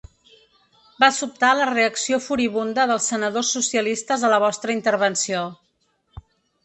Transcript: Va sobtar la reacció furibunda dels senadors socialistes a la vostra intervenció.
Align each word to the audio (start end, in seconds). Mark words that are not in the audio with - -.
Va 1.03 1.09
sobtar 1.17 1.51
la 1.59 1.67
reacció 1.71 2.19
furibunda 2.27 2.87
dels 2.93 3.11
senadors 3.13 3.53
socialistes 3.59 4.25
a 4.31 4.35
la 4.35 4.41
vostra 4.47 4.77
intervenció. 4.79 5.45